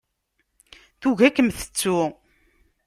Tugi 1.01 1.23
ad 1.27 1.33
kem-tettu. 1.35 1.99